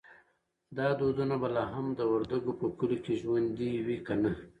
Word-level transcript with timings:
دا 0.77 0.87
دودونه 0.99 1.35
به 1.41 1.47
لا 1.55 1.63
هم 1.75 1.85
د 1.99 2.01
وردګو 2.11 2.51
په 2.59 2.67
کلیو 2.77 3.03
کې 3.05 3.13
ژوندی 3.21 3.71
وي 3.85 3.97
که 4.05 4.13
نه؟ 4.23 4.31